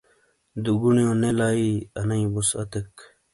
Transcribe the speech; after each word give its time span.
دُگونیو 0.63 1.11
نے 1.21 1.29
لائیی 1.37 1.71
انئیی 1.99 2.25
وُسعتیک۔ 2.33 2.93